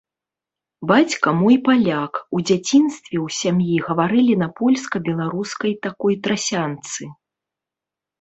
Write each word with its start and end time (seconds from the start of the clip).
Бацька 0.91 1.27
мой 1.41 1.57
паляк, 1.67 2.13
у 2.37 2.39
дзяцінстве 2.49 3.17
ў 3.25 3.35
сям'і 3.39 3.75
гаварылі 3.89 4.33
на 4.43 4.47
польска-беларускай 4.61 5.77
такой 5.89 6.13
трасянцы. 6.29 7.03